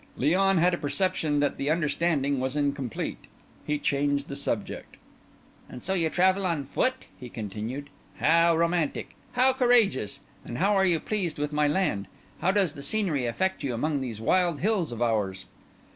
Léon 0.17 0.57
had 0.57 0.73
a 0.73 0.79
perception 0.79 1.41
that 1.41 1.57
the 1.57 1.69
understanding 1.69 2.39
was 2.39 2.55
incomplete. 2.55 3.19
He 3.67 3.77
changed 3.77 4.29
the 4.29 4.35
subject. 4.35 4.97
"And 5.69 5.83
so 5.83 5.93
you 5.93 6.09
travel 6.09 6.43
on 6.43 6.63
foot?" 6.65 7.05
he 7.19 7.29
continued. 7.29 7.91
"How 8.17 8.57
romantic! 8.57 9.13
How 9.33 9.53
courageous! 9.53 10.21
And 10.43 10.57
how 10.57 10.73
are 10.75 10.87
you 10.87 10.99
pleased 10.99 11.37
with 11.37 11.53
my 11.53 11.67
land? 11.67 12.07
How 12.39 12.49
does 12.49 12.73
the 12.73 12.81
scenery 12.81 13.27
affect 13.27 13.61
you 13.63 13.75
among 13.75 14.01
these 14.01 14.19
wild 14.19 14.61
hills 14.61 14.91
of 14.91 15.03
ours?" 15.03 15.45